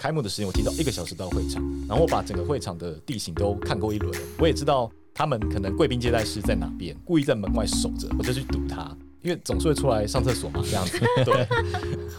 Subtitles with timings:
[0.00, 10.98] 开幕的时间我提早一个小时到会场，然后我把整个会场的地形都看过一轮了，我也知道他们可能贵宾接待室在哪边，故意在门外守着，我就去堵他， 因为总是会出来上厕所嘛，这样子。
[11.22, 11.46] 对，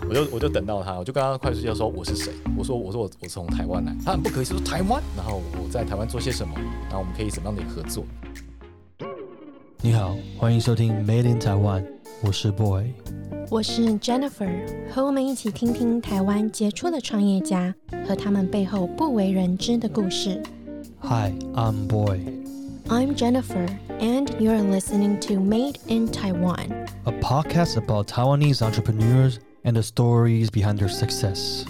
[0.08, 6.54] 我就我就等到他，我就跟他快速介绍说我是谁，我说我说我我从台湾来，他很不可思议说台湾，然后我在台湾做些什么，
[6.84, 8.06] 然后我们可以怎么样的合作。
[9.82, 11.84] 你好，欢迎收听 Made in Taiwan，
[12.23, 12.93] 我是 Boy。
[13.51, 14.51] 我是 Jennifer，
[14.91, 17.75] 和我们一起听听台湾杰出的创业家
[18.07, 20.43] 和他们背后不为人知的故事。
[21.01, 22.21] Hi, I'm Boy,
[22.89, 23.69] I'm Jennifer,
[24.01, 26.87] and you're listening to Made in Taiwan.
[27.05, 31.65] a podcast about Taiwanese entrepreneurs and the stories behind their success.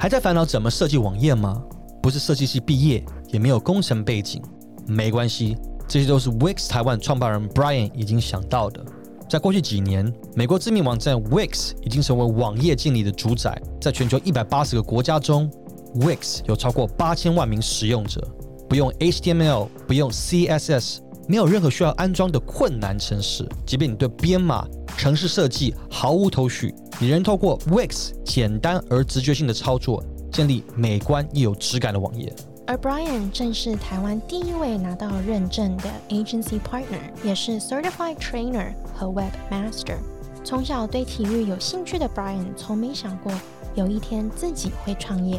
[0.00, 1.60] 还在烦恼怎么设计网页吗？
[2.00, 4.40] 不是设计系毕业，也没有工程背景，
[4.86, 5.56] 没关系，
[5.88, 8.80] 这些都是 Wix 台湾创办人 Brian 已经想到的。
[9.28, 15.50] 在过去几年，美国知名网站 Wix 已经成为网页建立的主宰，在全球一百八十个国家中
[15.96, 18.24] ，Wix 有超过八千万名使用者，
[18.68, 20.98] 不用 HTML，不用 CSS，
[21.28, 23.46] 没有任何需要安装的困难程式。
[23.66, 32.34] 即便你对编码、城市设计毫无头绪，你仍透过 Wix 简单而直觉性的操作，建立美观又有质感的网页。
[32.66, 39.96] 而 Brian 正是台湾第一位拿到认证的 agency partner，也是 certified trainer 和 webmaster。
[40.42, 43.32] 从小对体育有兴趣的 Brian 从没想过
[43.74, 45.38] 有一天自己会创业，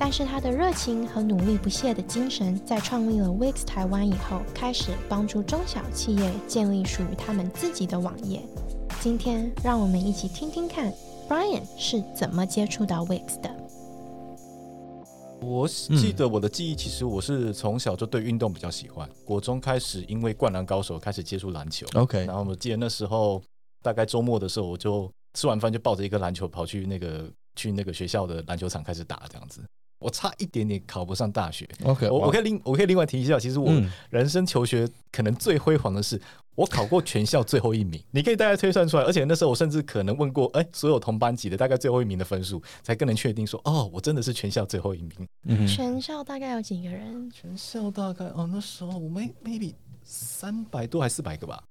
[0.00, 8.40] 但是他的热情和努力不懈的精神，在创立了 Wix 台湾以后，开始帮助中小企业建立属于他们自己的网页。
[9.02, 10.90] 今天，让我们一起听听看
[11.28, 13.54] Brian 是怎么接触到 Wix 的。
[15.42, 19.06] 我记得我的记忆，其实我是从小就对运动比较喜欢。
[19.22, 21.86] 国中开始，因为《灌篮高手》开始接触篮球。
[21.92, 23.42] OK，然后我记得那时候，
[23.82, 29.60] 大概周末的时候，我就吃完饭就抱着一个篮球跑去那个去那个学校的篮球场开始打，这样子。
[30.00, 31.68] 我差一点点考不上大学。
[31.84, 36.20] OK，我我可以另我可以另外提一下，其实我嗯人生求学可能最辉煌的是，
[36.56, 38.02] 我考过全校最后一名。
[38.10, 45.28] 你可以大概推算出来，而且那时候我甚至可能问过，哎，所有同班级的大概最后一名的分数，才更能确定说，哦，我真的是全校最后一名。
[45.44, 47.30] 嗯全校大概有几个人？
[47.30, 51.62] 全校大概哦，那时候我们 maybe 三百多还四百个吧，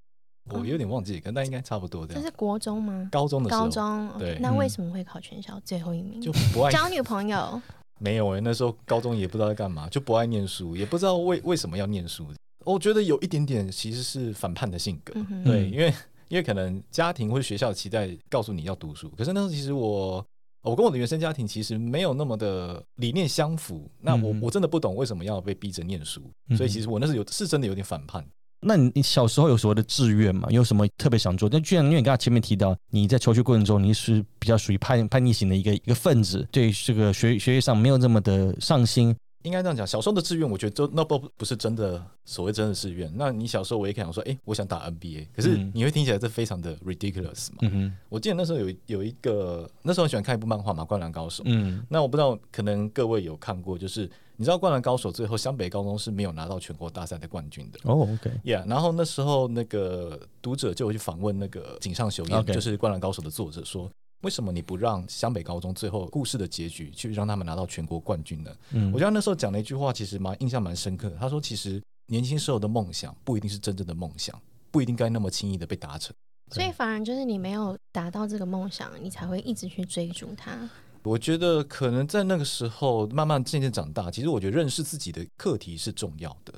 [0.51, 2.13] 我有点忘记，可那应该差不多的。
[2.13, 3.09] 这是国中吗？
[3.11, 6.21] 高中的时候高中，对那嗯为什么会考全校最后一名？
[6.21, 7.61] 就不爱 交女朋友，
[7.99, 12.25] 没有哎、那时候高中也不知道在干嘛，就不爱念书，也不知道为为什么要念书。
[12.65, 15.93] 我觉得有一点点其实是反叛的性格，嗯对，嗯因为
[16.27, 20.25] 因为可能家庭或者学校期待告诉你要读书，可是那时候其实我
[20.61, 28.25] 我跟我的原生家庭其实没有那么的理念相符，那我、嗯我真的不懂为什么要被逼着念书，嗯所以其实我那时候有是真的有点反叛。
[28.61, 30.47] 那你你小时候有所谓的志愿吗？
[30.51, 31.47] 有什么特别想做？
[31.49, 39.15] 但居然因为你刚才前面提到你在求学过程中你是比较属于叛叛逆型的一个一个分子，对这个学学业上没有这么的上心。
[39.43, 43.09] 应该这样讲，小时候的志愿，我觉得就那不不是真的所谓真的志愿。
[43.15, 47.59] 那你小时候我也可以想说，哎、我想打 NBA，可是嗯你会听起来这非常的 ridiculous 嘛？
[47.61, 51.41] 嗯，我记得那时候有有一个，那时候很喜欢看一部漫画嘛，《灌篮高手》。
[51.47, 57.79] 嗯那我不知道，可能各位有看过，就是你知道《灌篮高手》最后湘北高中是没有拿到全国大赛的冠军的。
[57.83, 63.91] 哦，OK，Yeah，然后那时候那个读者就有去访问那个井上雄彦 OK 就是《灌篮高手》的作者，说
[64.21, 68.55] 为什么你不让湘北高中最后故事的结局去让他们拿到全国冠军呢？
[68.71, 71.17] 嗯我觉得那时候讲了一句话，其实蛮印象蛮深刻的。
[71.17, 76.15] 他说，其实年轻时候的梦想不一定是真正的梦想，不一定该那么轻易的被达成。
[76.51, 80.57] 所以反而就是你没有达到这个梦想，你才会一直去追逐它。
[81.03, 86.53] 我觉得可能在那个时候慢慢渐渐长大，其实我觉得认识自己的课题是重要的。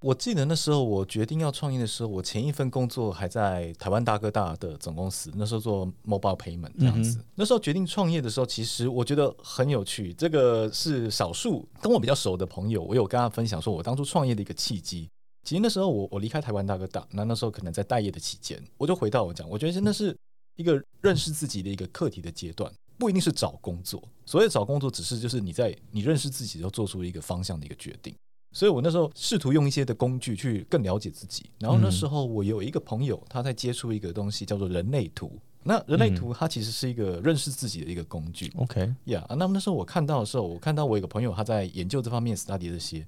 [0.00, 7.18] 我记得那时候我决定要创业的时候，我前一份工作还在台湾大哥大的总公司，那时候做 mobile payment 这样子。
[7.18, 10.14] 嗯那时候决定创业的时候，其实我觉得很有趣。
[10.14, 15.08] 这个是少数跟我比较熟的朋友，我有跟他分享说我当初创业的一个契机。
[15.42, 20.16] 其实那时候我我离开台湾大哥大，那那时候可能在待业的期间，我就回到我讲，我觉得真的是
[20.54, 24.02] 一个认识自己的一个课题的阶段，不一定是找工作。
[24.26, 28.14] 所谓找工作，只是就是你在你认识自己，后做出一个方向的一个决定。
[28.52, 31.50] 所以我那时候试图用一些的工具去更了解自己。
[31.58, 35.38] 然后那时候我有一个朋友，他在接触一个东西叫做人类图。
[35.64, 38.50] 那人类图它其实是一个认识自己的一个工具。
[38.56, 43.06] ，OK，呀、yeah, 那么那时候我看到的时候，我看到我有个朋友他在研究这方面 study 这些，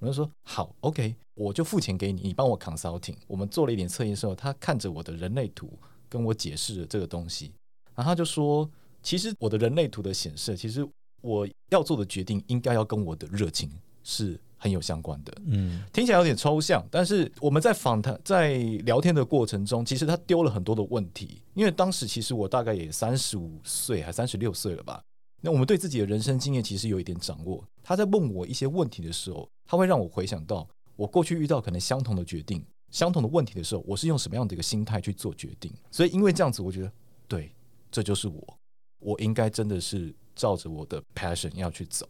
[0.00, 3.14] 我就说好，OK，我就付钱给你，你帮我 consulting。
[3.26, 5.72] 我们做了一点测验的时候，他看着我的人类图
[6.08, 7.52] 跟我解释了这个东西，
[7.94, 8.68] 然后他就说，
[9.02, 10.86] 其实我的人类图的显示，其实
[11.20, 13.70] 我要做的决定应该要跟我的热情
[14.02, 15.32] 是很有相关的。
[15.46, 18.54] 嗯听起来有点抽象，但是我们在访谈、在
[18.84, 21.42] 聊天的过程中，其实他丢了很多的问题。
[21.54, 25.02] 因为当时其实我大概也三十五岁，还三十六岁了吧。
[25.40, 27.64] 那我们对自己的人生经验其实有一点掌握。
[27.82, 35.72] 他在问我一些问题的时候，他会让我回想到我过去遇到可能相同的决定、相同的问题的时候，我是用什么样的一个心态去做决定。
[35.90, 36.92] 所以因为这样子，我觉得
[37.26, 37.52] 对，
[37.90, 38.58] 这就是我，
[39.02, 42.08] 我应该真的是照着我的 passion 要去走。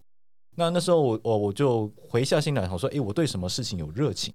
[0.55, 4.33] 那那时候我我我就回下心来我说，诶，我对什么事情有热情，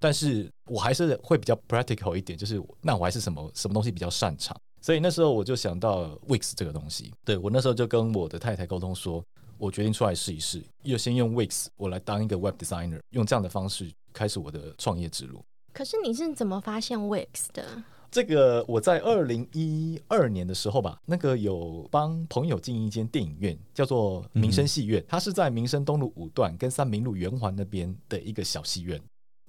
[0.00, 4.56] 但是我还是会比较 practical 一点，就是那我还是什么什么东西比较擅长。
[4.80, 9.22] 所以那时候我就想到 Wix 这个东西，对我那时候就跟我的太太沟通说，
[9.58, 15.44] 我决定出来试一试，又先用 Wix 我来当一个 web designer，用这样的方式开始我的创业之路。
[15.74, 17.82] 可是你是怎么发现 Wix 的？
[18.10, 29.00] 这个我在二零一二年的时候吧，那个有帮朋友进一间电影院，叫做民生戏院，它是在民生东路五段跟三明路圆环那边的一个小戏院。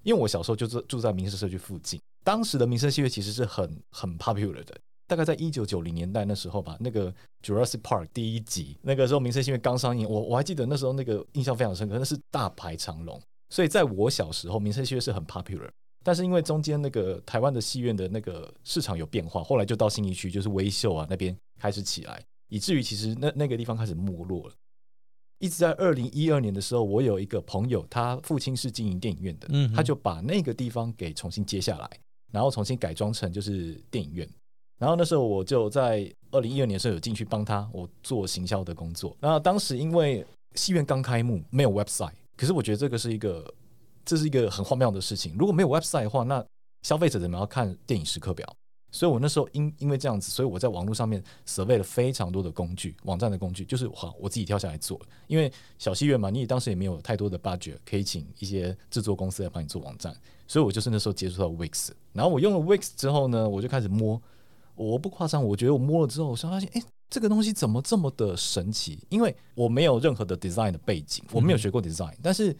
[0.03, 4.75] 因为我小时候就住住在民生社区附近，当时的民生戏院其实是很 很 popular 的。
[5.07, 7.11] 大概在一九九零年代那时候吧，那个
[7.43, 13.19] Jurassic Park 第一集，那个时候民生戏院刚上映，我我还记得那时候那个印象非常深刻，那是大排长龙。
[13.49, 15.67] 所以在我小时候，民生戏院是很 popular。
[16.03, 24.53] 但是因为中间那个台湾的戏院的那个市场有变化，后来就到新一区，就是微秀啊那边开始起来，以至于其实那那个地方开始没落了。
[25.39, 31.89] 一直在二零一二年的时候，我有一个朋友，他父亲是经营电影院的，他就把那个地方给重新接下来，
[32.31, 34.27] 然后重新改装成就是电影院。
[34.77, 39.15] 然后那时候我就在二零一二年的时候有进去帮他我做行销的工作。
[39.19, 40.25] 然后当时因为
[40.55, 43.53] 戏院刚开幕，没有 website，可是我觉得这个是一个
[44.09, 45.35] 这是一个很荒谬的事情。
[45.37, 46.43] 如果没有 website 的话，那
[46.81, 48.51] 消费者怎么要看电影时刻表？
[48.91, 54.99] 所以我那时候因因为这样子，所以我在网络上面 survey 了非常多的工具，网站的工具，就是好我自己跳下来做。
[55.27, 60.11] 因为小戏院嘛，你当时也没有太多的 budget 可以请一些制作公司来帮你做网站，
[60.47, 61.89] 所以我就是那时候接触到 Wix。
[62.13, 64.19] 然后我用了 Wix 之后呢，我就开始摸，
[64.73, 69.05] 我不夸张，我觉得我摸了之后，我才发现，哎、这个东西怎么这么的神奇？
[69.09, 72.57] 因为我没有任何的 design 的背景，我没有学过 design，、但是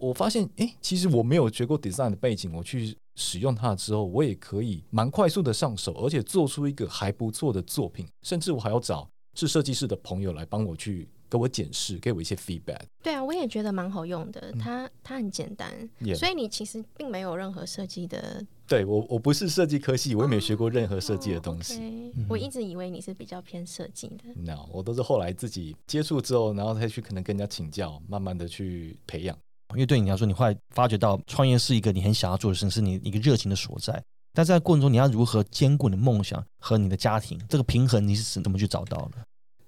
[0.00, 12.80] 我发现，哎、其实我没有学过 design 的背景，我去使用它之后，我也可以蛮快速的上手，而且做出一个还不错的作品，甚至我还要找是设计师的朋友来帮我去给我检视，给我一些 feedback。
[13.02, 15.70] 对啊，我也觉得蛮好用的，它它很简单
[16.00, 22.12] Yeah 所以你其实并没有任何设计的对我，我不是设计科系，我也没有学过任何设计的东西。
[22.28, 24.32] 我一直以为你是比较偏设计的。
[24.36, 29.36] no，我都是后来自己接触之后，然后再去可能跟人家请教，慢慢的去培养。
[29.72, 34.02] 因为对你来说，你后来发觉到创业是一个你很想要做的事情，是你一个热情的所在。
[34.32, 39.18] 但在过程中，你要如何兼顾你的梦想和你的家庭这个平衡，你是怎么去找到的？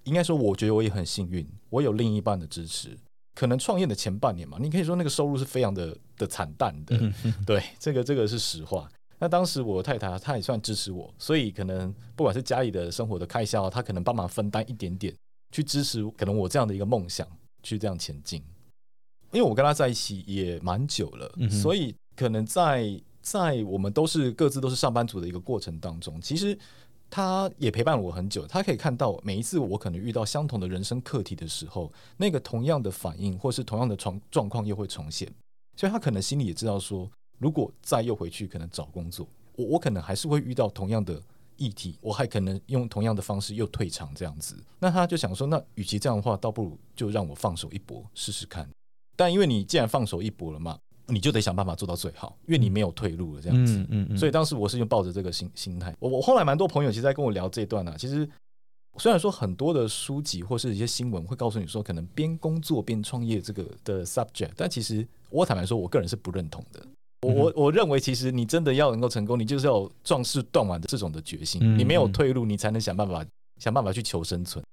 [0.04, 2.96] 应该说，我觉得我也很幸运，我有另一半的支持。
[3.34, 6.96] 可能创业的前半年嘛，你可以说那个收入是非常的的惨淡的，
[7.46, 8.88] 对，这个这个是实话。
[9.18, 15.14] 那当时我太太她也算支持我，所以可能不管是家里的生活的开销，她可能帮忙分担一点点，
[15.50, 17.26] 去支持可能我这样的一个梦想
[17.62, 18.42] 去这样前进。
[19.32, 26.58] 因为我跟他在一起也蛮久了，嗯所以可能在在我们都是各自都是上班族的一个过程当中，其实
[27.08, 35.30] 他也陪伴我很久，他可以看到每一次我可能遇到相同的人生课题的时候，那个同样的反应或是同样的状状况又会重现，
[35.76, 39.26] 所以他可能心里也知道说，如果再又回去可能找工作，
[39.56, 41.20] 我我可能还是会遇到同样的
[41.56, 44.56] 议题，我还可能用同样的方式又退场这样子。
[44.78, 48.68] 那他就想说，那与其这样的话，倒不如就让我放手一搏试试看。
[49.22, 50.76] 但因为你既然放手一搏了嘛，
[51.06, 53.78] 你就得想办法做到最好，因为你没有退路了这样子。
[53.78, 55.94] 嗯嗯嗯，所以当时我是用抱着这个心心态。
[56.00, 58.28] 我我后来蛮多朋友其实在跟我聊这一段啊，其实
[58.98, 66.84] 虽然说很多的书籍或是一些新闻会告诉你说，可能边工作边创业这个的 subject，但其实我坦白说，我个人是不认同的。
[67.22, 73.24] 我嗯我我认为，其实你真的要能够成功，你就是要壮士断腕的这种的决心，嗯你没有嗯退路，你才能想办法
[73.60, 74.64] 想办法去求生存。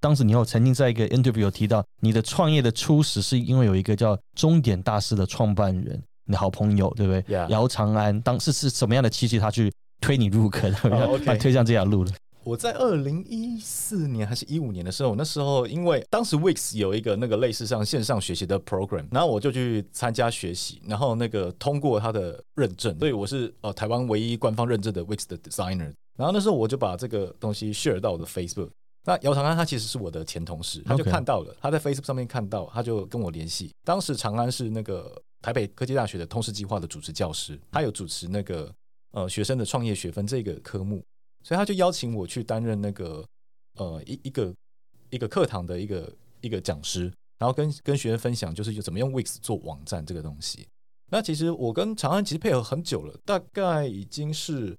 [0.00, 10.72] 当时你有曾经在一个 interview 有提到，你的创业的初始是因为有一个叫终点大师的创办人，你的好朋友，对不对姚长安，当时是什么样的契机，他去推你入坑，
[11.26, 12.12] 把你推向这条路的？
[12.42, 25.92] 我在二零一四年还是一五年的时候，那时候因为当时 Wix 有一个那个类似像线上学习的 program，然后我就去参加学习，然后那个通过他的认证，所以我是呃台湾唯一官方认证的 Wix 的 designer。
[26.16, 28.70] 然后那时候我就把这个东西 share 到我的 Facebook。
[29.04, 33.72] 那姚长安他其实是我的前同事，他就看到了他在 Facebook 上面看到，他就跟我联系。
[33.84, 38.72] 当时长安是那个台北科技大学的通识计划的主持教师，他有主持那个
[39.12, 41.02] 呃学生的创业学分这个科目，
[41.42, 43.24] 所以他就邀请我去担任那个
[43.78, 44.54] 呃一一个
[45.10, 47.12] 一个课堂的一个一个讲师。
[47.38, 50.68] 然后跟跟学生分享，就是怎么用 Wix 做网站这个东西。
[51.10, 54.76] 那其实我跟长安其实配合很久了，大概已经是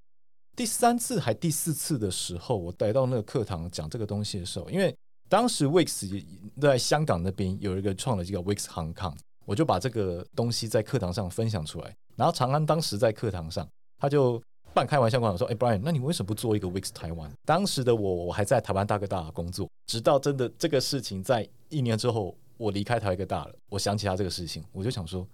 [0.55, 4.95] 第三次还第四次的时候，我来到那个课堂讲这个东西的时候，因为
[5.29, 6.23] 当时 Wix
[6.59, 9.15] 在香港那边有一个创了这个 Wix Hong Kong，
[9.45, 11.95] 我就把这个东西在课堂上分享出来。
[12.15, 13.67] 然后长安当时在课堂上，
[13.97, 14.41] 他就
[14.73, 25.25] 半开玩笑跟我说：“哎，Brian，那你为什么不做一个 Wix 台湾？”当时的我我还在台湾大哥大工作，直到真的这个事情在一年之后，我离开台湾哥大了，我想起他这个事情，我就想说。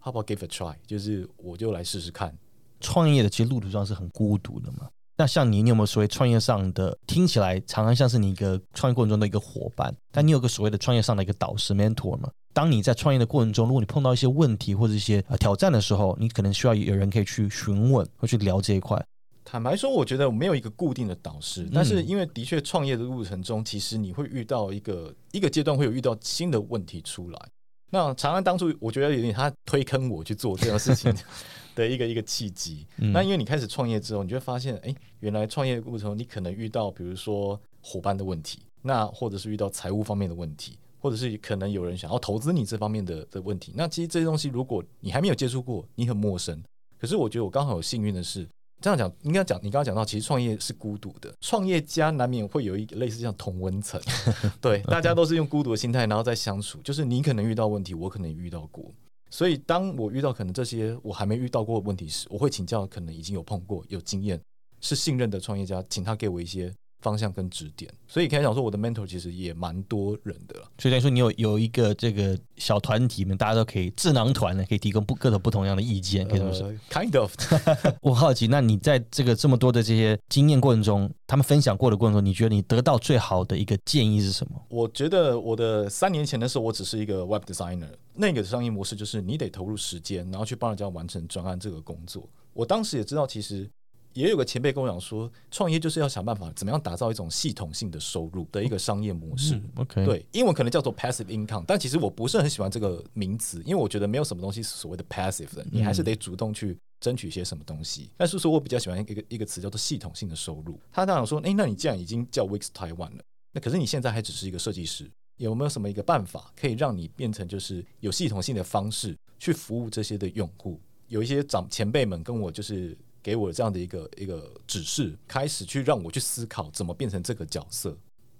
[0.00, 0.76] How about give a try？
[0.86, 2.32] 就是我就来试试看。
[2.80, 4.88] 创业的其实路途上是很孤独的嘛。
[5.16, 6.96] 那像你，你有没有所谓创业上的？
[7.06, 12.30] 听起来常常像是你一个创业过程中的一个伙伴，但你有个所谓的创业上的一个导师 mentor 吗？
[12.54, 19.04] 当你在创业的过程中，如果你碰到一些问题或者一些呃挑战的时候，你可能需要有人可以去询问或去聊这一块。
[19.44, 27.48] 坦白说，我觉得没有一个固定的导师，但是因为的确创业的路程中，其实你会遇到一个一个阶段会有遇到新的问题出来。
[27.90, 31.10] 那长安当初我觉得有点他推坑我去做这件事情
[31.78, 32.86] 的一个一个契机。
[32.96, 43.72] 那因为你开始创业之后，你就会发现，哎，原来创业过程中你可能遇到，比如说伙伴的问题，那或者是遇到财务方面的问题，或者是可能有人想要投资你这方面的的问题。
[43.76, 46.62] 那其实这些东西，如果你还没有接触过，你很陌生。
[46.98, 48.46] 可是我觉得我刚好有幸运的是。
[48.80, 54.00] 这样讲，应该讲你刚刚讲到，其实创业是孤独的，创业家难免会有一个类似像同温层，
[54.62, 56.78] 对，大家都是用孤独的心态，然后再相处。
[56.84, 58.84] 就是你可能遇到问题，我可能遇到过，
[59.30, 64.40] 所以当我遇到可能这些我还没遇到过的问题时，我会请教可能已经有碰过、有经验、
[64.80, 66.72] 是信任的创业家，请他给我一些。
[67.00, 70.56] 方向跟指点，所以可以讲说，我的 mentor 其实也蛮多人的。
[70.78, 76.72] 所以等于说，你有有一个这个小团体们，大家都可以智囊团呢，可以提供不各种不同样的意见，可以这么说。
[76.90, 77.32] Kind of。
[78.02, 84.60] 我好奇，那你在这个这么多的这些经验过程中，他们分享过的过程中，你觉得你得到最好的一个建议是什么？
[84.68, 92.28] 我觉得我的三年前的时候，我只是一个 web designer，那个商业模式就是你得投入时间，然后去帮人家完成专案这个工作。
[92.54, 93.70] 我当时也知道，其实。
[94.18, 99.62] 也有个前辈跟我讲说，创业就是要想办法怎么样打造一种系统性的收入的一个商业模式。
[99.76, 108.10] OK，对，英文可能叫做 passive income，但其实我不是很喜欢这个名词，因为我觉得没有什么东西是所谓的 passive 的，你还是得主动去争取一些什么东西。
[108.16, 110.80] 但是说我比较喜欢一个一个词叫做系统性的收入。
[110.90, 113.22] 他当然说，哎，那你既然已经叫 Wix Taiwan 了，
[113.52, 120.80] 那可是你现在还只是一个设计师，有没有什么一个办法可以让你变成就是有系统性的方式去服务这些的用户？
[121.06, 122.98] 有一些长前辈们跟我就是。
[123.28, 127.94] 给我这样的一个一个指示，开始去让我去思考怎么变成这个角色。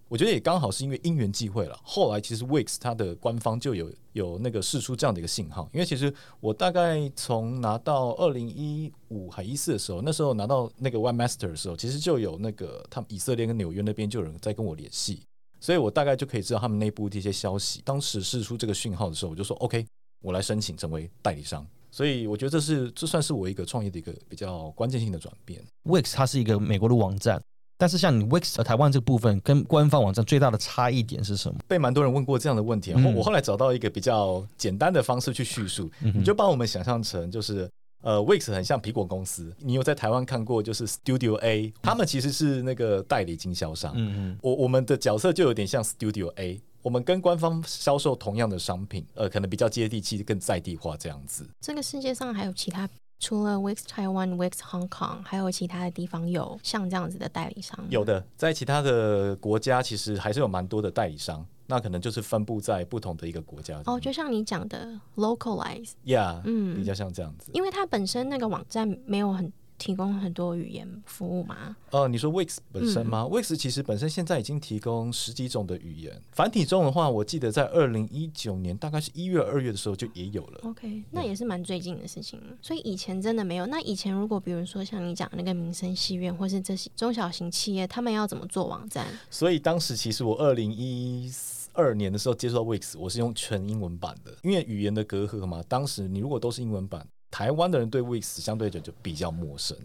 [0.09, 1.78] 我觉得也刚好是因为因缘际会了。
[1.83, 5.68] 后来其实 Wix 它的官方就有有那个试出这样的一个信号。
[5.75, 15.21] 因为其实我大概从拿到二零一五还一四的时候，那时候拿到那个 Webmaster 的时候，其实就有那个他们以色列跟纽约那边就有人在跟我联系，
[15.61, 17.83] 所以我大概就可以知道他们内部的一些消息。
[17.85, 19.87] 当时试出这个讯号的时候，我就说 OK，
[20.23, 21.66] 我来申请成为代理商。
[21.99, 25.61] 所以我觉得这是这算是我一个创业的一个比较关键性的转变。
[25.83, 27.43] Wix 它是一个美国的网站，
[27.76, 31.59] 但是像你 Wix 台湾这个部分跟官方网站最大的差异点是什么？
[31.67, 37.69] 被蛮多人问过这样的问题，然后我后来找到一个比较简单的方式去叙述，你就把我们想象成就是
[38.05, 46.61] 呃 Wix 很像苹果公司，你有在台湾看过就是 Studio A，他们其实是那个代理经销商，嗯嗯，我我们的角色就有点像 Studio A。
[46.88, 51.47] 我们跟官方销售同样的商品，呃，可能比较接地气、更在地化这样子。
[51.61, 52.88] 这个世界上还有其他，
[53.21, 57.78] 除了 Wix Taiwan、Wix Hong Kong，还有其他的地方有像这样子的代理商？
[57.90, 63.83] 有的，在其他的国家其实还是有蛮多的代理商，那可能就是分布在不同的一个国家。
[63.85, 69.52] 哦，就像你讲的 localize，Yeah，嗯，比较像这样子，因为它本身那个网站没有很。
[69.79, 71.77] 提供很多语言服务吗？
[71.91, 76.21] 呃，你说 Wix 本身吗？Wix 其实本身现在已经提供十几种的语言。
[76.33, 80.61] 繁体中的话，我记得在二零一九年，大概是一月、二月的时候就也有了。
[80.65, 82.41] OK，那也是蛮最近的事情。
[82.61, 83.67] 所以以前真的没有。
[83.67, 89.07] 那以前如果比如说像你讲那个民生戏院，或是这些中小型企业，他们要怎么做网站？
[89.31, 91.33] 所以当时其实我二零一
[91.73, 95.63] 二年的时候接触到 Wix，我是用全英文版的，因为语言的隔阂嘛。
[95.69, 97.07] 当时你如果都是英文版。
[97.31, 99.77] 台湾的人对 Wix 相对着就比较陌生。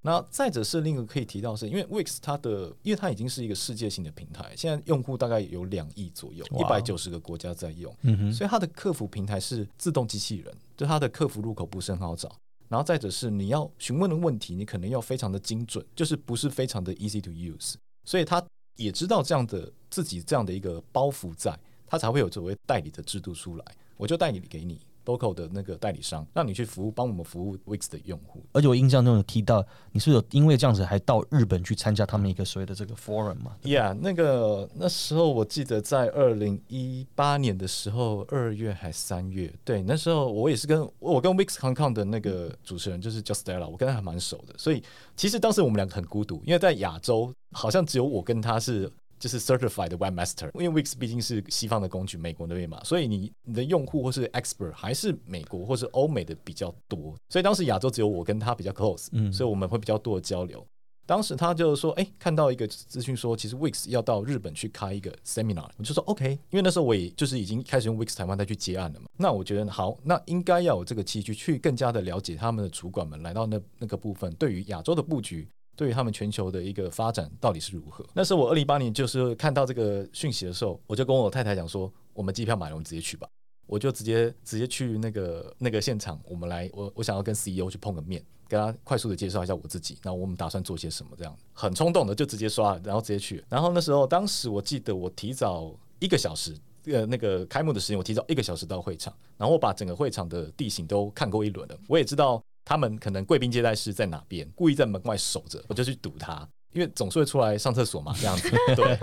[0.00, 7.92] 那再者是另一个可以提到是，因为 Wix 它的，因为它已经是一个世界性的平台，现在用户大概有两亿左右，一百九十个国家在用，
[8.32, 12.34] 所以它的客服平台是自动机器人，就它的客服入口不是很好找。
[12.68, 17.74] 然后再者是你要询问的问题，你可能要非常的精准，就是不是非常的 easy to use。
[18.04, 18.42] 所以他
[18.76, 23.64] 也知道这样的自己这样的一个包袱在，他才会有作为代理的制度出来，
[23.96, 24.78] 我就代理给你。
[25.08, 28.44] Local 的那个代理商，让你去服务，帮我们服务 Wix 的用户。
[28.52, 44.82] 而且我印象中有提到，你是有因为这样子还到日本去参加他们一个所谓的这个 forum 嘛？Yeah，那个那时候我记得在二零一八年的时候，二月还三月，对，那时候我也是跟我跟 Wix Hong Kong 的那个主持人就是 Justella，我跟他还蛮熟的，所以
[45.16, 48.90] 其实当时我们两个很孤独，因为在亚洲好像只有我跟他是。
[49.18, 60.66] 就是 certified webmaster，因为 Wix 毕竟是西方的工具，美国那边嘛，所以你你的用户或是 expert 还是美国或是欧美的比较多，所以当时亚洲只有我跟他比较 close，嗯所以我们会比较多的交流。
[61.06, 69.06] 当时他就说，哎、看到一个资讯说，其实 Wix 要到日本去开一个 seminar，我就说 OK，因为那时候我也就是已经开始用 Wix 台湾再去接案了嘛。
[69.16, 75.48] 那我觉得好，那应该要有这个契机去更加的了解他们的主管们来到那那个部分，对于亚洲的布局。
[75.78, 78.04] 对于他们全球的一个发展到底是如何？
[78.12, 83.28] 那时候我二零一八年就是看到这个讯息的时候，我就跟我太太讲说，我们机票买了，我们直接去吧。
[83.64, 93.44] 我就直接直接去那个那个现场，我们来，我我想要跟 CEO 去碰个面，跟他快速的介绍一下我自己，然后我们打算做些什么，这样很冲动的就直接刷，然后直接去。
[93.48, 96.56] 然后那时候，当时我记得我提早一个小时，
[96.86, 106.46] 呃，那个开幕的时间我提早一个小时到会场，然后我把整个会场的地形都看过一轮了，我也知道他们可能贵宾接待室在哪边，故意在门外守着，我就去堵他。
[106.74, 108.98] 因为总是会出来上厕所嘛，这样子， 对，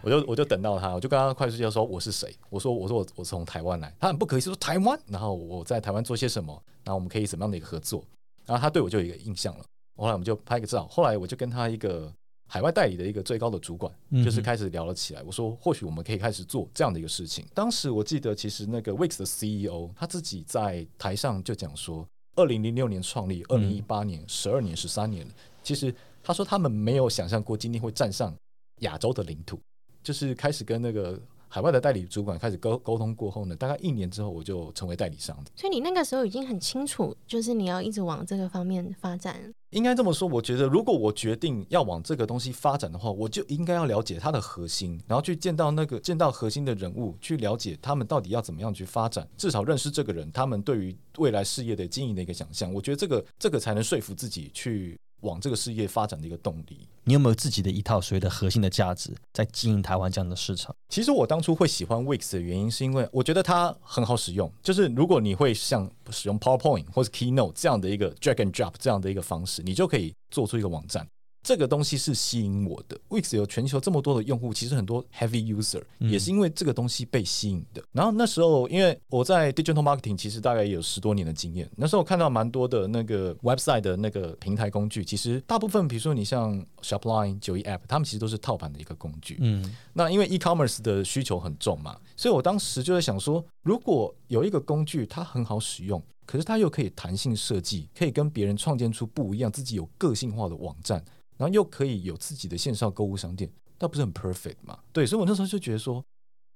[0.00, 8.04] 我就我就等到他，我就跟他快速介绍说我是谁，我说我说我我从台湾来，他很不可思议说台湾，然后我在台湾做些什么，然后我们可以怎么样的一个合作，
[8.46, 9.64] 然后他对我就有一个印象了，
[9.96, 12.10] 后来我们就拍个照，后来我就跟他一个
[12.46, 17.44] 海外代理的一个最高的主管，嗯就是开始聊了起来，我说或许我们可以开始做这样的一个事情。
[17.52, 25.26] 当时我记得其实那个 Wix 的 CEO 他自己在台上就讲说，二零零六年创立，二零一八年十二年十三年，
[25.62, 28.34] 其实他说他们没有想象过今天会站上
[28.80, 29.58] 亚洲的领土，
[30.02, 31.20] 就是开始跟那个
[31.54, 35.36] 海外的代理主管开始沟沟通过后呢，大概一年之后我就成为代理商。
[35.54, 39.54] 所以你那个时候已经很清楚，就是你要一直往这个方面发展。
[39.70, 52.74] 应该这么说，我觉得如果我决定要往这个东西发展的话，我就应该要了解它的核心，然后去见到那个见到核心的人物，去了解他们到底要怎么样去发展，至少认识这个人，他们对于未来事业的经营的一个想象。
[52.74, 56.86] 我觉得这个这个才能说服自己去往这个事业发展的一个动力。
[57.02, 60.74] 你有没有自己的一套所谓的核心的价值，在经营台湾这样的市场？
[60.88, 64.50] 其实我当初会喜欢 Wix 的原因，是因为我觉得它很好使用。
[64.62, 71.06] 就是如果你会像使用 PowerPoint 或是 Keynote 这样的一个 drag and drop 这样的一个方式，你就可以做出一个网站。
[71.44, 72.98] 这个东西是吸引我的。
[73.10, 77.82] Wix 有全球这么多的用户，其实很多 heavy user 嗯也是因为这个东西被吸引的。
[77.92, 89.36] 然后那时候，因为我在 digital marketing 其实大概也有十多年的经验，那时候我看到蛮多的那个 website 的那个平台工具，其实大部分比如说你像 Shopline、九一 App，他们其实都是套版的一个工具。
[89.40, 101.04] 嗯，那因为 e-commerce 的需求很重嘛，所以我当时就在想说，如果有一个工具它很好使用，可是它又可以弹性设计，可以跟别人创建出不一样、自己有个性化的网站，
[101.36, 104.78] 然后又可以有自己的线上购物商店，那不是很 perfect 吗？
[104.92, 106.04] 对，所以我那时候就觉得说，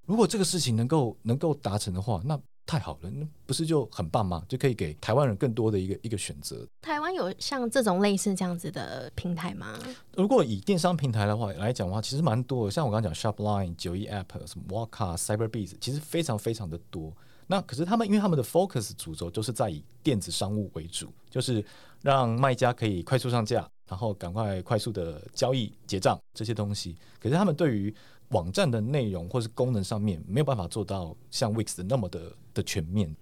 [0.07, 4.45] 如果这个事情能够能够达成的话，那太好了，那不是就很棒吗？
[4.47, 6.67] 就可以给台湾人更多的一个一个选择。
[6.83, 9.79] 台湾有像这种类似这样子的平台吗？
[10.15, 12.71] 如果以电商平台的话来讲的话，其实蛮多的。
[12.71, 17.11] 像我刚刚讲 Shopline、九一 App、什么 Waka、CyberBees，其实非常非常的多。
[17.51, 21.65] 那可是他们因为他们的 focus 主轴就是在以电子商务为主，就是
[22.03, 26.97] 让卖家可以快速上架，然后赶快快速的交易结账这些东西。
[27.19, 27.93] 可是他们对于
[28.29, 33.17] 网站的内容或是功能上面没有办法做到像 Wix 的那么的的全面。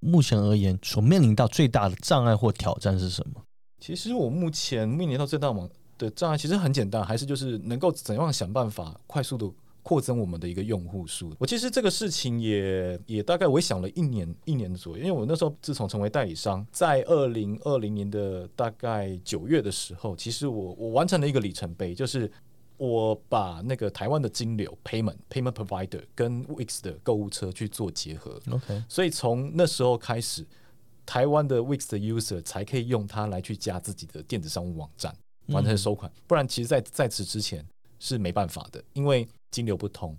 [0.00, 3.42] 目前而言，所面临到最大的障碍或挑战是什么？
[3.82, 9.46] 其实我目前面临到最大网的障碍其实很简单，还是就是能够怎样想办法快速的
[9.86, 11.32] 扩增我们的一个用户数。
[11.38, 22.28] 我其实这个事情也也大概我也想了一年一年左右，因为我那时候自从成为代理商，在二零二零年的大概九月的时候，其实我我完成了一个里程碑，就是。
[22.78, 30.46] 我把那个台湾的金流 payment payment provider 跟 Wix 的购物车去做结合，OK，所以从那时候开始，
[31.06, 36.12] 台湾的 Wix 的 user 才可以用它来去加自己的电子商务网站，完成收款。
[36.26, 37.66] 不然，其实在在此之前
[37.98, 40.14] 是没办法的，因为金流不通。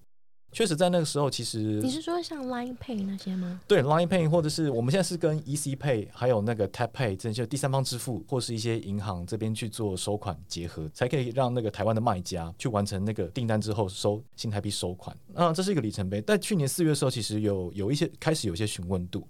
[0.51, 3.59] 确实，在那个时候，其实你是说像 Line Pay 那些吗？
[3.67, 15.15] 对 Line Pay 或者是我们现在是跟 EC Pay 还有那个 Tap Pay 这些第三方支付或是一些银行这边去做收款结合，才可以让那个台湾的卖家去完成那个订单之后收新台币收款。
[15.35, 16.21] 啊，这是一个里程碑。
[16.21, 19.27] 在去年四月的时候，其实有有一些开始有一些询问度。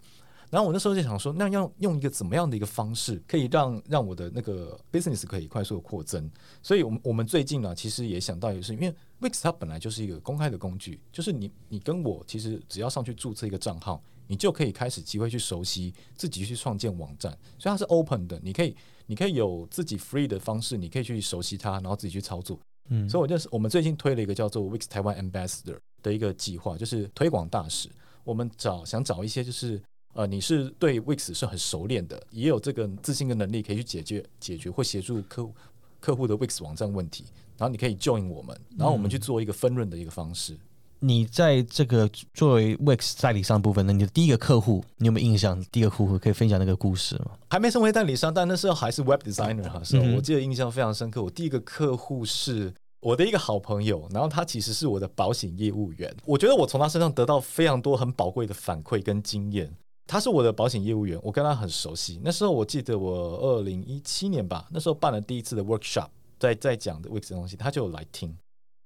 [0.49, 6.29] 然后我那时候就想说，那要用一个怎么样的一个方式，可以让让我的那个 business 可以快速的扩增？
[6.61, 22.57] 所以，我们我们最近呢，其实也想到，也是因为 Wix 它本来就是一个公开的工具，就是你你跟我其实只要上去注册一个账号，你就可以开始机会去熟悉自己去创建网站，所以它是 open 的，你可以你可以有自己 free 的方式，你可以去熟悉它，然后自己去操作。
[22.89, 27.89] 嗯，所以我就是我们最近推了一个叫做 Wix 台湾 Ambassador 的一个计划，就是推广大使。
[28.23, 29.81] 我们找想找一些就是
[30.17, 35.53] 呃，你是对 Wix 是很熟练的，也有这个自信跟能力可以去解决解决或协助客户
[35.99, 37.25] 客户的 Wix 网站问题，
[37.55, 40.57] 然后你可以 join 我们，然后我们去做一个分润的一个方式。
[40.99, 45.63] 你在这个作为 Wix 代理商部分呢，你的第一个客户，你有没有印象？
[45.71, 47.33] 第一个客户可以分享那个故事吗？
[47.51, 51.21] 还没成为代理商，但那时候还是 Web Designer 哈，是、嗯我记得印象非常深刻。
[51.21, 56.11] 我第一个客户是我的一个好朋友，然后他其实是我的保险业务员。
[56.25, 59.71] 我觉得我从他身上得到非常多很宝贵的反馈跟经验。
[60.07, 62.19] 他是我的保险业务员，我跟他很熟悉。
[62.23, 66.07] 那时候我记得我二零一七年吧，那时候办了第一次的 workshop，
[66.39, 68.35] 在在讲的 Wix 的东西，他就有来听。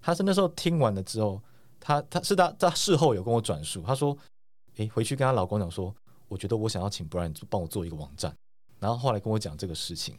[0.01, 1.39] 他是那时候听完了之后，
[1.79, 4.17] 他他是他他事后有跟我转述，他说
[4.77, 5.93] ：“诶，回去跟他老公讲说，
[6.27, 8.35] 我觉得我想要请 Brian 帮我做一个网站。”
[8.81, 10.17] 然后后来跟我讲这个事情，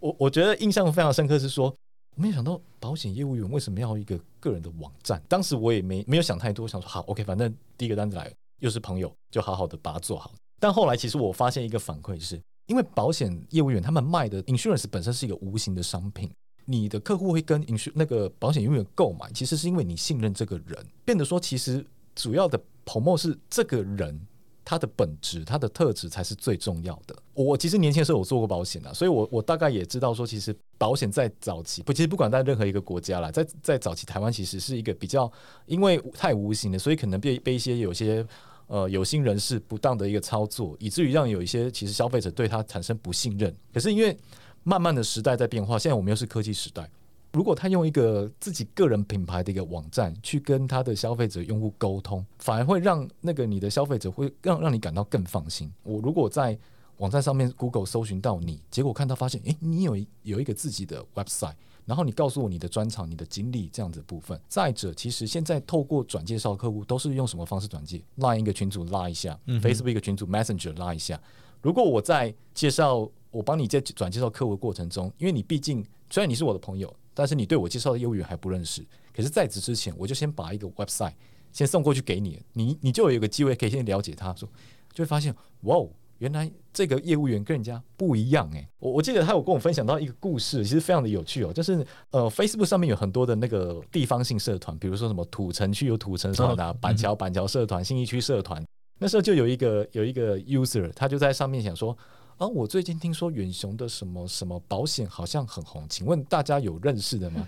[0.00, 1.72] 我我觉得印象非常深刻，是说
[2.16, 5.22] 没想到保险业务员为什么要一个个人的网站。
[5.28, 10.32] 当时我也没没有想太多，想说好 OK，反正第一个单子来了又是朋友，就好好的把它做好。
[10.58, 16.30] 但后来其实我发现一个反馈是，因为保险业务员他们卖的 insurance 本身是一个无形的商品，
[16.66, 21.82] 你的客户会跟 insur 那个保险业务员购买，其实是因为你信任这个人，变得说其实
[22.14, 24.20] 主要的 promo 是这个人
[24.62, 27.16] 他的本质、他的特质才是最重要的。
[27.32, 35.32] 我其实年轻的时候我做过保险啊，所以我我大概也知道说，其实保险在早期不，其实不管在任何一个国家啦，在在早期台湾其实是一个比较
[35.64, 38.26] 因为太无形的，所以可能被被一些有些。
[38.70, 43.52] 呃，有心人士不当的一个操作，以至于让有一些其实消费者对他产生不信任。
[43.74, 44.16] 可是因为
[44.62, 46.88] 慢慢的时代在变化，现在我们又是科技时代，
[47.32, 55.68] 如果他用一个自己个人品牌的一个网站去跟他的消费者用户沟通，反而会让那个你的消费者会让让你感到更放心。
[55.82, 56.56] 我如果在
[56.98, 61.54] 网站上面 Google 搜寻到你，结果看到发现，诶，你有有一个自己的 website，
[61.90, 64.40] 然后你告诉我你的专长、你的经历这样子的部分。
[64.46, 71.20] 再者，其实现在透过转介绍客户都是用什么方式转介？Line 一个群组拉一下、嗯 f a c e b o o k 一个群组 Messenger 拉一下。
[71.60, 78.86] 如果我在介绍我帮你在转介绍客户的过程中，因为你毕竟虽然你是我的朋友，但是你对我介绍的业务员还不认识。
[79.12, 81.14] 可是在此之前，我就先把一个 website
[81.50, 84.48] 先送过去给你，你你就有一个机会可以先了解他，说
[84.92, 98.64] 就会发现，哇哦，原来这个业务员跟人家不一样诶、我我记得他有跟我分享到一个故事，其实非常的有趣哦，就是呃，Facebook 上面有很多的那个地方性社团，比如说什么土城区有土城社团啊，板桥板桥社团，信义区社团。
[98.98, 101.96] 那时候就有一个有一个 user，他就在上面想说。
[102.40, 107.46] 啊，我最近听说远雄的什么什么保险好像很红，请问大家有认识的吗？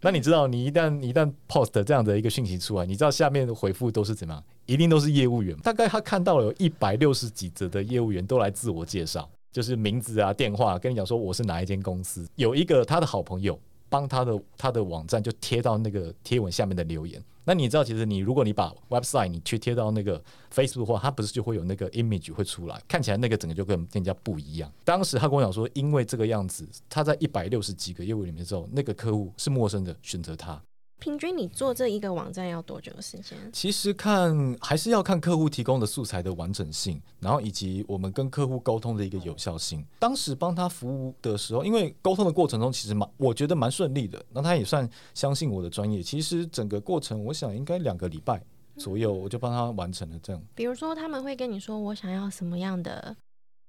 [0.00, 4.42] 那你知道，你一旦一旦 post 这样的一个讯息出来，你知道下面的回复都是怎么样？
[4.66, 5.56] 一定都是业务员。
[5.58, 12.26] 大概他看到了有一百六十几则的业务员都来自我介绍，就是名字啊、电话，跟你讲说我是哪一间公司。
[12.36, 17.22] 有一个他的好朋友帮他的他的网站就贴到那个贴文下面的留言。
[17.48, 20.20] 那你知道，其实你如果你把 website 你去贴到那个
[20.52, 24.68] Facebook 的话，它不是就会有那个 image 会出来，看起来那个整个就跟人家不一样。
[24.84, 30.60] 当时他跟我讲说，因为这个样子，他在一百六十几个业务里面之后，那个客户是陌生的，选择他。
[30.98, 33.36] 平均你做这一个网站要多久的时间？
[33.52, 39.84] 其实看还是要看客户提供的素材的完整性，然后以及我们跟客户沟通的一个有效性。
[39.98, 46.02] 当时帮他服务的时候，因为沟通的过程中其实蛮，我觉得蛮顺利的，那他也算相信我的专业。
[46.02, 48.42] 其实整个过程，我想应该两个礼拜
[48.78, 50.42] 左右，我就帮他完成了这样。
[50.54, 53.14] 比如说他们会跟你说我想要什么样的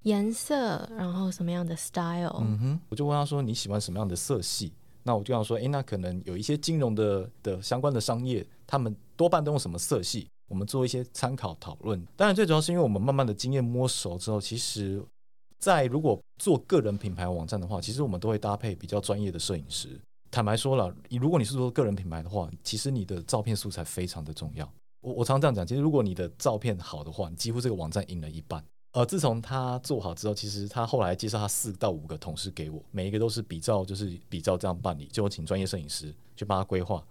[0.03, 4.71] 颜色，然后什么样的 style，、嗯哼，我就问他说你喜欢什么样的色系？
[5.07, 10.27] 那我就想说，诶，那可能有一些金融的的相关的商业，他们多半都用什么色系？
[10.49, 12.05] 我们做一些参考讨论。
[12.17, 15.01] 当然，最主要是因为我们慢慢的经验摸熟之后，其实，
[15.59, 19.97] 在如果做个人品牌网站的话，其实我们都会搭配比较专业的摄影师。
[20.29, 24.69] 坦白说了，如果你是做个人品牌的话，其实你的照片素材非常的重要。
[24.99, 28.61] 我我常常这样讲，其实如果你的照片好的话，你几乎这个网站赢了一半。
[28.97, 37.03] 呃，自从他做好之后，其实他后来介绍他四到五个同事给我，每一个都是比照，就是比照这样办理，就我请专业摄影师去帮他规划。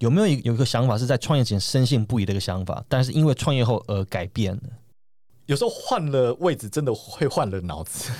[0.00, 4.64] 有没有一有一个想法是在创业前深信不疑的一个想法，但是因为创业后而改变的？
[5.46, 8.12] 有时候换了位置，真的会换了脑子，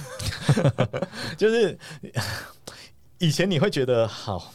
[1.37, 1.79] 就是
[3.21, 4.55] 以前你会觉得好。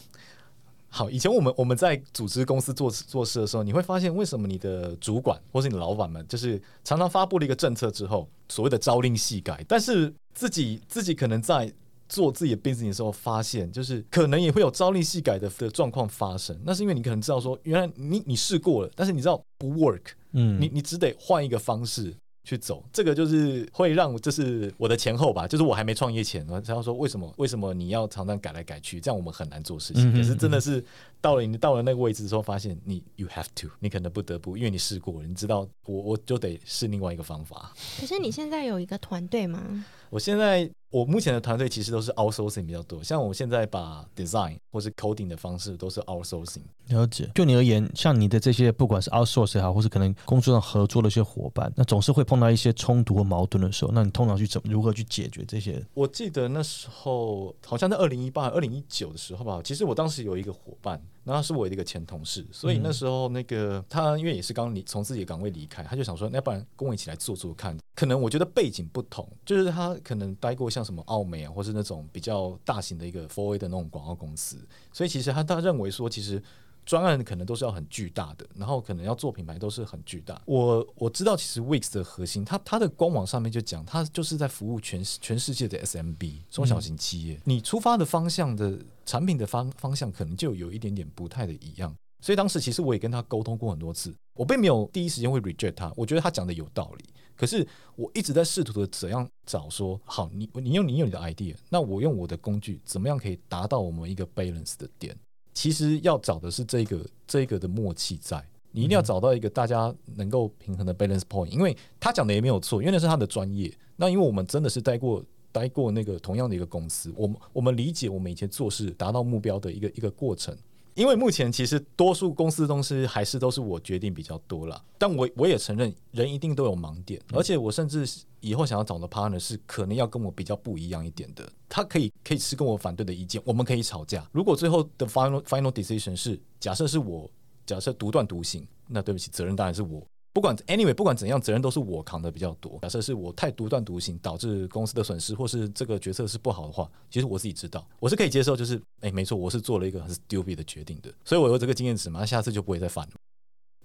[0.90, 11.70] 好，以前我们我们在组织公司做做事的时候，你会发现为什么你的主管或是你的老板们，就是常常发布了一个政策之后，所谓的朝令夕改，但是自己自己可能在
[12.08, 16.58] 做自己的 business 的时候，发现就是可能也会有朝令夕改的的状况发生。
[16.64, 22.14] 那是因为你可能知道说，原来你你试过了，但是你知道不 work，嗯，你你只得换一个方式
[22.48, 30.10] 去走，这个就是会让就是我的前后吧，就是我还没创业前，然后说为什么为什么你要常常改来改去，这样我们很难做事情。
[30.10, 30.82] 嗯哼可是真的是
[31.20, 37.72] 到了你到了那个位置之后，发现你 you have to，你可能不得不，因为你试过了，你知道我我就得试另外一个方法。
[38.00, 39.84] 可是你现在有一个团队吗？
[40.10, 46.62] 我现在我目前的团队其实都是 outsourcing 比较多，像我现在把 design 或是 coding 的方式都是 outsourcing。
[46.86, 47.30] 了解。
[47.34, 55.84] 就你而言，像你的这些，不管是 outsource 也好，或是可能工作上合作的一些伙伴，那总是会碰到一些冲突和矛盾的时候，那你通常去怎么如何去解决这些？
[55.92, 67.76] 我记得那时候好像在二零一八、二零一九的时候吧，其实我当时有一个伙伴，那他是我的一个前同事，所以那时候那个他因为也是刚离从自己的岗位离开，他就想说，那要不然跟我一起来做做看。
[67.94, 74.56] 可能我觉得背景不同，就是他可能待过像什么奥美啊，或是那种比较大型的一个 f o r A 的那种广告公司，
[74.92, 76.42] 所以其实他他认为说，其实
[76.88, 80.40] 专案可能都是要很巨大的，然后可能要做品牌都是很巨大。
[80.46, 87.38] 我我知道，其实 Wix 的核心，它它的官网上面就讲，它就是在服务全全世界的 SMB 中小型企业。
[87.44, 91.94] 你出发的方向的产品的方方向，可能就有一点点不太的一样。
[92.22, 97.04] 所以当时其实我也跟他沟通过很多次，我并没有第一时间会 reject 他，我觉得他讲的有道理。
[97.36, 105.14] 可是我一直在试图的怎样找说，好，你你用你有你的 idea，那我用我的工具，怎么样可以达到我们一个 balance 的点？
[105.58, 108.40] 其实要找的是这个这个的默契在，
[108.70, 111.46] 你一定要找到一个大家能够平衡的 balance point。
[111.46, 113.76] 因为他讲的也没有错，因为那是他的专业。
[113.96, 120.56] 那因为我们真的是待过待过那个同样的一个公司，我们我们理解我们以前做事达到目标的一个一个过程。
[120.98, 128.04] 因为目前其实多数公司的东西还是都是我决定比较多了，但我我也承认人一定都有盲点，而且我甚至
[128.40, 134.28] 以后想要找的 partner 是可能要跟我比较不一样一点的，他可以可以是跟我反对的意见，我们可以吵架。
[134.32, 137.30] 如果最后的 final final decision 是假设是我
[137.64, 140.04] 假设独断独行，那对不起，责任当然是我。
[140.38, 142.78] 不管 anyway，不管怎样，责任都是我扛的比较多。
[142.82, 148.56] 假设是我太独断独行，导致公司的损失，或是这个决策是不好的话，其实我自己知道，我是可以接受。
[148.56, 153.14] 就是，哎、没错，我是做了一个很 stupid 的决定的，所以我有这个经验值嘛，下次就不会再犯了。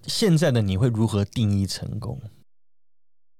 [0.05, 2.21] 现在的你会如何定义成功？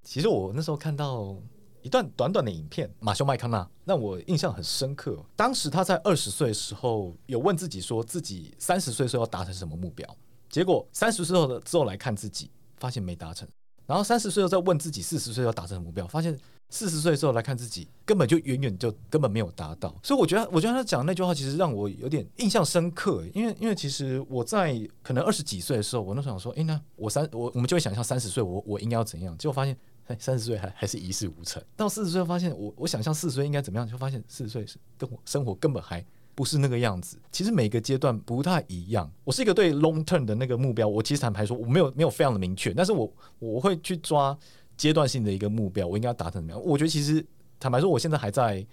[0.01, 1.37] 其实我那时候看到
[1.83, 5.23] 一段短短的影片，马修麦康纳让我印象很深刻。
[5.35, 10.17] 当时他在二十岁的时候，有问自己说自己三十岁时候要达成什么目标，
[10.49, 12.49] 结果三十岁后的之后来看自己，
[12.83, 13.47] 发现没达成。
[13.85, 16.37] 然后三十岁后再问自己四十岁要达成的目标，发现
[16.69, 19.95] 四十岁之后来看自己，根本就远远就根本没有达到。
[20.03, 29.77] 所以我觉得，我觉得他讲那句话其实让我有点印象深刻，因为因为其实我在可能二十几岁的时候，我那时候想说，诶，那我三我我们就会想象三十岁我我应该要怎样，结果发现。
[30.07, 37.17] 哎，三十岁还还是一事无成，到四十岁发现我我想象四十岁应该怎么样，就发现四十岁是跟我生活根本还不是那个样子。
[37.31, 39.11] 其实每个阶段不太一样。
[39.23, 44.37] 我是一个对 long term 的那个目标，我其实坦白说我没有没有非常的明确，但是我我会去抓
[44.75, 46.61] 阶段性的一个目标，我应该要达成怎么样？
[46.63, 47.25] 我觉得其实
[47.59, 48.65] 坦白说，我现在还在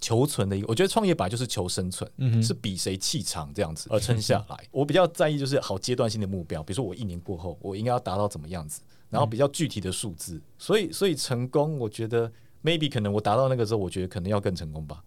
[0.00, 4.56] 求存的一个，我觉得创业本来就是求生存，嗯是比谁气长这样子而撑下来。
[4.70, 10.40] 我比较在意就是好阶段性的目标，比如说我一年过后，我应该要达到怎么样子，然后比较具体的数字。
[10.56, 12.30] 所以，所以成功，我觉得
[12.62, 15.02] maybe 可能我达到那个时候，我觉得可能要更成功吧。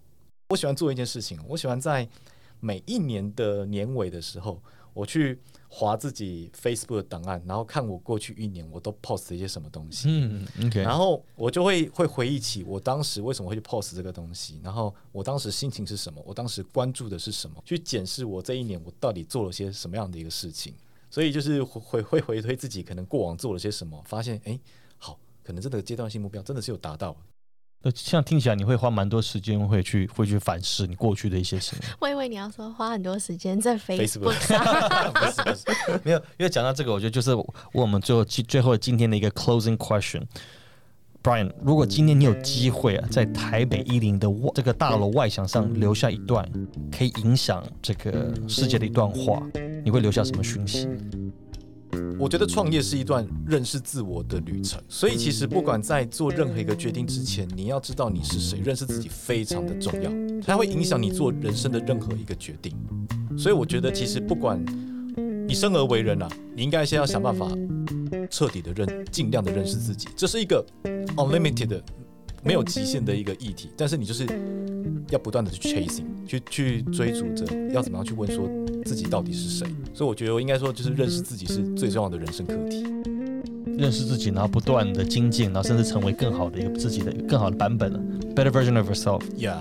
[0.51, 2.05] 我喜欢做一件事情，我喜欢在
[2.59, 4.61] 每一年的年尾的时候，
[4.93, 10.09] 我去划自己 Facebook 的档案，然后看我过去一年我都 post 了一些什么东西。
[10.09, 20.73] 嗯，OK，然后我就会会回忆起我当时为什么会去 post 这个东西，然后我当时心情是什么，我当时关注的是什么，去检视我这一年我到底做了些什么样的一个事情。
[21.09, 24.59] 所以就是回会 回推自己可能过往做了些什么，发现哎，
[24.97, 27.15] 好，可能这个阶段性目标真的是有达到。
[27.83, 31.89] 那像听起来你会花蛮多时间会去会去反思你过去的一些事情。
[31.99, 34.63] 我以为你要说花很多时间在 Facebook 上。
[35.13, 37.31] 不是不是，没有，因为讲到这个，我觉得就是
[37.73, 40.21] 我们最后最后今天的一个 closing question。
[41.23, 46.47] Brian，如果今天你有机会啊，在台北一零的外这个大楼外墙上留下一段
[46.91, 49.39] 可以影响这个世界的一段话，
[49.83, 50.87] 你会留下什么讯息？
[52.19, 60.11] 我觉得创业是一段认识自我的旅程，所以其实不管在做任何一个决定之前，你要知道你是谁，认识自己非常的重要，
[60.45, 62.75] 它会影响你做人生的任何一个决定。
[63.37, 64.63] 所以我觉得，其实不管
[65.47, 67.49] 你生而为人啊，你应该先要想办法
[68.29, 70.65] 彻底的认，尽量的认识自己，这是一个
[71.15, 71.83] unlimited 的
[72.43, 74.25] 没有极限的一个议题，但是你就是
[75.09, 78.49] 要不断的去 chasing，去去追逐着，要怎么样去问说
[78.83, 79.67] 自己到底是谁。
[79.93, 82.85] 所以我觉得我应该说，就是认识自己是最重要的人生课题。
[83.77, 87.99] 认识自己，然后不断的精进，然后甚至成为更好的一个自己的更好的版本了
[88.35, 89.21] ，better version of yourself。
[89.37, 89.57] Yeah。